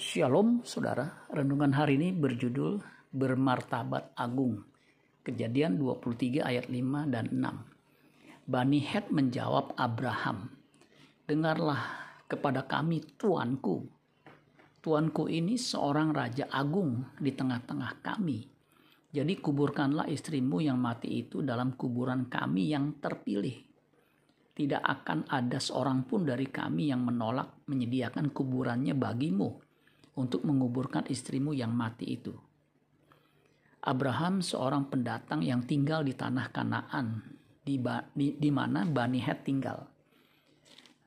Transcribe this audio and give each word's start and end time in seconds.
Shalom 0.00 0.64
saudara, 0.64 1.28
renungan 1.28 1.76
hari 1.76 2.00
ini 2.00 2.16
berjudul 2.16 2.80
Bermartabat 3.12 4.16
Agung. 4.16 4.64
Kejadian 5.20 5.76
23 5.76 6.40
ayat 6.40 6.72
5 6.72 7.12
dan 7.12 7.28
6. 7.28 8.48
Bani 8.48 8.80
Het 8.80 9.12
menjawab 9.12 9.76
Abraham, 9.76 10.56
Dengarlah 11.28 11.84
kepada 12.24 12.64
kami 12.64 13.12
tuanku. 13.20 13.92
Tuanku 14.80 15.28
ini 15.28 15.60
seorang 15.60 16.16
raja 16.16 16.48
agung 16.48 17.04
di 17.20 17.36
tengah-tengah 17.36 18.00
kami. 18.00 18.48
Jadi 19.12 19.36
kuburkanlah 19.36 20.08
istrimu 20.08 20.64
yang 20.64 20.80
mati 20.80 21.28
itu 21.28 21.44
dalam 21.44 21.76
kuburan 21.76 22.24
kami 22.32 22.72
yang 22.72 22.96
terpilih. 23.04 23.68
Tidak 24.56 24.80
akan 24.80 25.28
ada 25.28 25.60
seorang 25.60 26.08
pun 26.08 26.24
dari 26.24 26.48
kami 26.48 26.88
yang 26.88 27.04
menolak 27.04 27.68
menyediakan 27.68 28.32
kuburannya 28.32 28.96
bagimu 28.96 29.68
untuk 30.18 30.42
menguburkan 30.42 31.06
istrimu 31.06 31.54
yang 31.54 31.70
mati 31.74 32.18
itu. 32.18 32.34
Abraham 33.80 34.44
seorang 34.44 34.92
pendatang 34.92 35.40
yang 35.40 35.64
tinggal 35.64 36.04
di 36.04 36.12
tanah 36.12 36.52
Kanaan, 36.52 37.24
di, 37.64 37.80
di, 38.12 38.36
di 38.36 38.50
mana 38.52 38.84
Bani 38.84 39.20
Het 39.22 39.40
tinggal. 39.46 39.88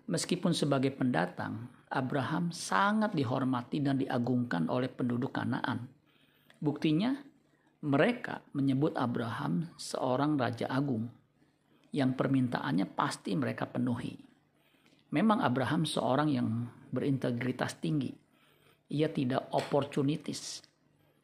Meskipun 0.09 0.51
sebagai 0.51 0.89
pendatang, 0.89 1.69
Abraham 1.93 2.49
sangat 2.49 3.13
dihormati 3.13 3.77
dan 3.79 4.01
diagungkan 4.01 4.67
oleh 4.67 4.89
penduduk 4.89 5.37
Kanaan. 5.37 5.85
Buktinya, 6.57 7.13
mereka 7.83 8.41
menyebut 8.55 8.95
Abraham 8.95 9.69
seorang 9.75 10.39
raja 10.39 10.71
agung 10.71 11.11
yang 11.93 12.17
permintaannya 12.17 12.89
pasti 12.89 13.37
mereka 13.37 13.69
penuhi. 13.69 14.17
Memang 15.13 15.45
Abraham 15.45 15.85
seorang 15.85 16.31
yang 16.33 16.47
berintegritas 16.89 17.77
tinggi. 17.77 18.22
Ia 18.93 19.09
tidak 19.09 19.49
oportunitis. 19.49 20.61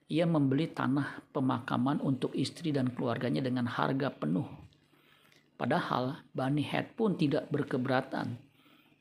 Ia 0.09 0.25
membeli 0.25 0.73
tanah 0.73 1.29
pemakaman 1.29 2.01
untuk 2.01 2.33
istri 2.33 2.73
dan 2.73 2.89
keluarganya 2.89 3.45
dengan 3.45 3.69
harga 3.69 4.09
penuh. 4.09 4.49
Padahal 5.53 6.25
Bani 6.33 6.65
Het 6.65 6.97
pun 6.97 7.13
tidak 7.13 7.45
berkeberatan 7.53 8.41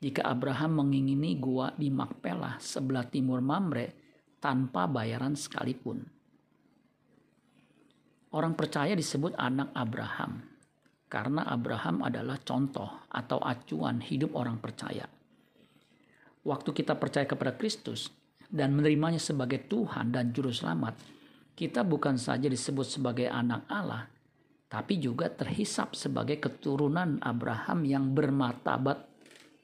jika 0.04 0.28
Abraham 0.28 0.84
mengingini 0.84 1.40
gua 1.40 1.72
di 1.72 1.88
Makpelah 1.88 2.60
sebelah 2.60 3.08
timur 3.08 3.40
Mamre 3.40 3.96
tanpa 4.36 4.84
bayaran 4.84 5.32
sekalipun. 5.32 6.04
Orang 8.36 8.52
percaya 8.52 8.92
disebut 8.92 9.32
anak 9.40 9.72
Abraham 9.72 10.44
karena 11.08 11.48
Abraham 11.48 12.04
adalah 12.04 12.36
contoh 12.44 13.08
atau 13.08 13.40
acuan 13.40 14.04
hidup 14.04 14.36
orang 14.36 14.60
percaya. 14.60 15.08
Waktu 16.44 16.70
kita 16.76 17.00
percaya 17.00 17.24
kepada 17.24 17.56
Kristus 17.56 18.12
dan 18.48 18.72
menerimanya 18.72 19.20
sebagai 19.20 19.68
Tuhan 19.68 20.08
dan 20.08 20.32
Juru 20.32 20.48
Selamat, 20.50 20.96
kita 21.52 21.84
bukan 21.84 22.16
saja 22.16 22.48
disebut 22.48 22.88
sebagai 22.88 23.28
anak 23.28 23.68
Allah, 23.68 24.08
tapi 24.72 24.96
juga 24.96 25.28
terhisap 25.28 25.92
sebagai 25.94 26.40
keturunan 26.40 27.20
Abraham 27.20 27.84
yang 27.84 28.16
bermartabat 28.16 29.04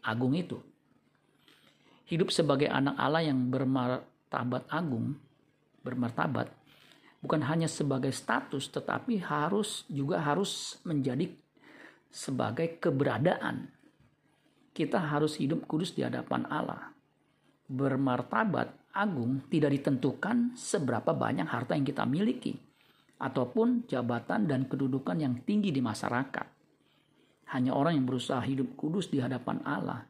agung 0.04 0.36
itu. 0.36 0.60
Hidup 2.04 2.28
sebagai 2.28 2.68
anak 2.68 3.00
Allah 3.00 3.24
yang 3.24 3.48
bermartabat 3.48 4.68
agung, 4.68 5.16
bermartabat, 5.80 6.52
bukan 7.24 7.40
hanya 7.48 7.66
sebagai 7.66 8.12
status 8.12 8.68
tetapi 8.68 9.24
harus 9.24 9.88
juga 9.88 10.20
harus 10.20 10.76
menjadi 10.84 11.32
sebagai 12.12 12.78
keberadaan. 12.78 13.72
Kita 14.70 15.02
harus 15.02 15.40
hidup 15.40 15.64
kudus 15.66 15.96
di 15.96 16.04
hadapan 16.06 16.46
Allah. 16.46 16.93
Bermartabat 17.64 18.92
agung 18.94 19.42
tidak 19.50 19.74
ditentukan 19.74 20.54
seberapa 20.54 21.10
banyak 21.16 21.48
harta 21.48 21.74
yang 21.74 21.84
kita 21.84 22.04
miliki 22.06 22.54
ataupun 23.18 23.88
jabatan 23.88 24.44
dan 24.44 24.68
kedudukan 24.68 25.16
yang 25.16 25.34
tinggi 25.42 25.72
di 25.72 25.80
masyarakat. 25.80 26.46
Hanya 27.56 27.72
orang 27.72 27.96
yang 27.96 28.06
berusaha 28.06 28.42
hidup 28.42 28.74
kudus 28.76 29.08
di 29.08 29.22
hadapan 29.22 29.62
Allah 29.64 30.04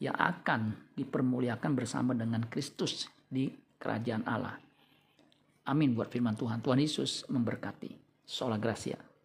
yang 0.00 0.16
akan 0.16 0.94
dipermuliakan 0.96 1.72
bersama 1.76 2.16
dengan 2.16 2.46
Kristus 2.48 3.08
di 3.28 3.50
kerajaan 3.76 4.24
Allah. 4.24 4.56
Amin 5.68 5.92
buat 5.92 6.08
firman 6.08 6.34
Tuhan. 6.34 6.64
Tuhan 6.64 6.80
Yesus 6.80 7.28
memberkati. 7.28 8.00
Sola 8.24 8.56
Gracia. 8.56 9.09